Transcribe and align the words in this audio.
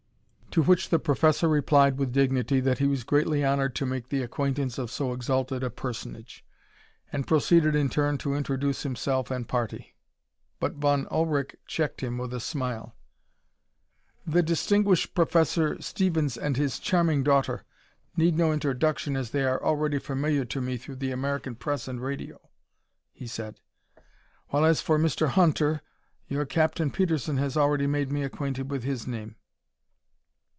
To 0.55 0.61
which 0.63 0.89
the 0.89 0.99
professor 0.99 1.47
replied 1.47 1.97
with 1.97 2.11
dignity 2.11 2.59
that 2.59 2.79
he 2.79 2.85
was 2.85 3.05
greatly 3.05 3.41
honored 3.41 3.73
to 3.75 3.85
make 3.85 4.09
the 4.09 4.21
acquaintance 4.21 4.77
of 4.77 4.91
so 4.91 5.13
exalted 5.13 5.63
a 5.63 5.69
personage, 5.69 6.43
and 7.09 7.25
proceeded 7.25 7.73
in 7.73 7.87
turn 7.87 8.17
to 8.17 8.35
introduce 8.35 8.83
himself 8.83 9.31
and 9.31 9.47
party. 9.47 9.95
But 10.59 10.73
Von 10.73 11.05
Ullrich 11.09 11.55
checked 11.67 12.01
him 12.01 12.17
with 12.17 12.33
a 12.33 12.41
smile. 12.41 12.97
"The 14.27 14.43
distinguished 14.43 15.13
Professor 15.15 15.81
Stevens 15.81 16.35
and 16.35 16.57
his 16.57 16.79
charming 16.79 17.23
daughter 17.23 17.63
need 18.17 18.35
no 18.35 18.51
introduction, 18.51 19.15
as 19.15 19.31
they 19.31 19.45
are 19.45 19.63
already 19.63 19.99
familiar 19.99 20.43
to 20.43 20.59
me 20.59 20.75
through 20.75 20.97
the 20.97 21.13
American 21.13 21.55
press 21.55 21.87
and 21.87 22.01
radio," 22.01 22.49
he 23.13 23.25
said. 23.25 23.61
"While 24.49 24.65
as 24.65 24.81
for 24.81 24.99
Mr. 24.99 25.29
Hunter, 25.29 25.81
your 26.27 26.45
Captain 26.45 26.91
Petersen 26.91 27.37
has 27.37 27.55
already 27.55 27.87
made 27.87 28.11
me 28.11 28.23
acquainted 28.23 28.69
with 28.69 28.83
his 28.83 29.07
name." 29.07 29.37